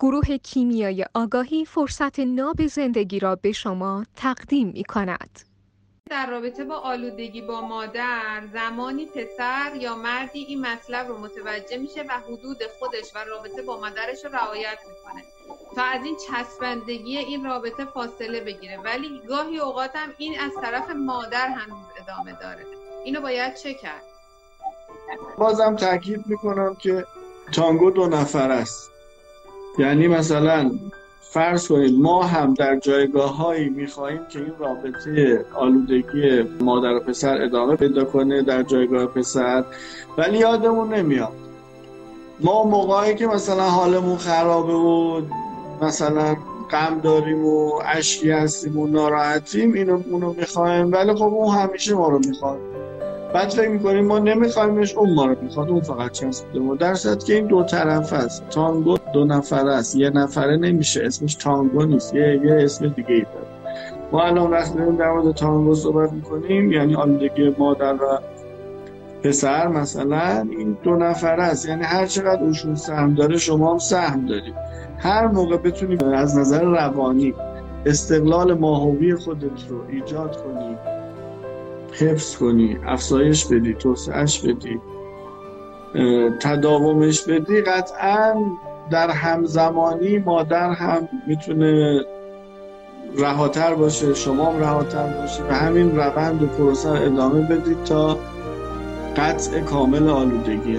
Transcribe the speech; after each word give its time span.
گروه 0.00 0.36
کیمیای 0.36 1.04
آگاهی 1.14 1.64
فرصت 1.64 2.20
ناب 2.20 2.66
زندگی 2.66 3.18
را 3.18 3.36
به 3.36 3.52
شما 3.52 4.04
تقدیم 4.16 4.68
می 4.68 4.84
کند. 4.84 5.40
در 6.10 6.30
رابطه 6.30 6.64
با 6.64 6.74
آلودگی 6.74 7.42
با 7.42 7.60
مادر 7.60 8.42
زمانی 8.52 9.06
پسر 9.06 9.72
یا 9.80 9.94
مردی 9.94 10.38
این 10.38 10.60
مطلب 10.60 11.08
رو 11.08 11.18
متوجه 11.18 11.78
میشه 11.78 12.02
و 12.02 12.12
حدود 12.12 12.58
خودش 12.78 13.14
و 13.14 13.18
رابطه 13.18 13.62
با 13.62 13.80
مادرش 13.80 14.24
رو 14.24 14.30
رعایت 14.32 14.78
می‌کنه. 14.88 15.24
تا 15.76 15.82
از 15.82 16.04
این 16.04 16.16
چسبندگی 16.28 17.18
این 17.18 17.44
رابطه 17.44 17.84
فاصله 17.84 18.40
بگیره. 18.40 18.78
ولی 18.84 19.22
گاهی 19.28 19.58
اوقات 19.58 19.96
هم 19.96 20.08
این 20.18 20.40
از 20.40 20.52
طرف 20.62 20.90
مادر 20.90 21.48
هنوز 21.48 21.84
ادامه 22.02 22.38
داره. 22.40 22.66
اینو 23.04 23.20
باید 23.20 23.54
چه 23.54 23.74
کرد؟ 23.74 24.02
بازم 25.38 25.76
تاکید 25.76 26.26
می‌کنم 26.26 26.74
که 26.74 27.04
تانگو 27.52 27.90
دو 27.90 28.06
نفر 28.06 28.50
است. 28.50 28.90
یعنی 29.78 30.08
مثلا 30.08 30.70
فرض 31.20 31.68
کنید 31.68 31.98
ما 31.98 32.22
هم 32.22 32.54
در 32.54 32.76
جایگاه 32.76 33.36
هایی 33.36 33.68
می‌خواهیم 33.68 34.20
که 34.28 34.38
این 34.38 34.52
رابطه 34.58 35.44
آلودگی 35.54 36.42
مادر 36.60 36.94
و 36.94 37.00
پسر 37.00 37.42
ادامه 37.42 37.76
پیدا 37.76 38.04
کنه 38.04 38.42
در 38.42 38.62
جایگاه 38.62 39.06
پسر 39.06 39.64
ولی 40.18 40.38
یادمون 40.38 40.94
نمیاد. 40.94 41.32
ما 42.40 42.64
موقعی 42.64 43.14
که 43.14 43.26
مثلا 43.26 43.62
حالمون 43.62 44.16
خرابه 44.16 44.72
و 44.72 45.22
مثلا 45.82 46.36
غم 46.70 47.00
داریم 47.02 47.44
و 47.44 47.80
اشکی 47.84 48.30
هستیم 48.30 48.78
و 48.78 48.86
ناراحتیم 48.86 49.72
اینو 49.72 50.02
اونو 50.10 50.32
می‌خوایم 50.32 50.92
ولی 50.92 51.14
خب 51.14 51.22
اون 51.22 51.54
همیشه 51.54 51.94
ما 51.94 52.08
رو 52.08 52.18
می‌خواد. 52.18 52.58
بعد 53.34 53.48
فکر 53.48 53.68
می‌کنیم 53.68 54.06
ما 54.06 54.18
نمیخوایمش 54.18 54.94
اون 54.94 55.14
ما 55.14 55.26
رو 55.26 55.36
می‌خواد 55.42 55.68
اون 55.68 55.80
فقط 55.80 56.10
چسبیده 56.12 56.58
ما 56.58 56.74
در 56.74 56.94
که 57.26 57.34
این 57.34 57.46
دو 57.46 57.62
طرف 57.62 58.12
است 58.12 58.48
تانگو 58.50 58.96
دو 59.12 59.24
نفر 59.24 59.68
است. 59.68 59.96
یه 59.96 60.10
نفره 60.10 60.56
نمیشه 60.56 61.04
اسمش 61.04 61.34
تانگو 61.34 61.84
نیست. 61.84 62.14
یه, 62.14 62.40
یه 62.44 62.54
اسم 62.54 62.88
دیگه 62.88 63.14
ای 63.14 63.20
داره. 63.20 63.46
ما 64.12 64.22
الان 64.22 64.50
وقتی 64.50 64.78
داریم 64.78 64.96
در 64.96 65.12
مورد 65.12 65.34
تانگو 65.34 65.74
صحبت 65.74 66.12
می‌کنیم. 66.12 66.72
یعنی 66.72 66.94
آلودگی 66.94 67.54
مادر 67.58 67.94
و 67.94 68.18
پسر 69.22 69.68
مثلا 69.68 70.48
این 70.58 70.76
دو 70.82 70.96
نفره 70.96 71.42
است. 71.42 71.68
یعنی 71.68 71.82
هر 71.82 72.06
چقدر 72.06 72.42
اوشون 72.42 72.74
سهم 72.74 73.14
داره 73.14 73.36
شما 73.36 73.72
هم 73.72 73.78
سهم 73.78 74.26
دارید. 74.26 74.54
هر 74.98 75.26
موقع 75.26 75.56
بتونید 75.56 76.04
از 76.04 76.38
نظر 76.38 76.62
روانی 76.62 77.34
استقلال 77.86 78.54
ماهوی 78.54 79.14
خودت 79.14 79.68
رو 79.68 79.80
ایجاد 79.88 80.36
کنی 80.36 80.76
حفظ 81.92 82.36
کنی 82.36 82.78
افزایش 82.86 83.46
بدی 83.46 83.74
توسعهش 83.74 84.40
بدی 84.40 84.80
تداومش 86.40 87.22
بدی 87.22 87.60
قطعا 87.60 88.34
در 88.90 89.10
همزمانی 89.10 90.18
مادر 90.18 90.72
هم 90.72 91.08
می‌تونه 91.26 92.00
رهاتر 93.18 93.74
باشه 93.74 94.14
شما 94.14 94.52
هم 94.52 94.60
رهاتر 94.60 95.06
باشه. 95.20 95.42
و 95.42 95.52
همین 95.52 95.96
روند 95.96 96.42
و 96.42 96.46
پروسه 96.46 96.90
ادامه 96.90 97.40
بدید 97.40 97.84
تا 97.84 98.18
قطع 99.16 99.60
کامل 99.60 100.08
آلودگی 100.08 100.76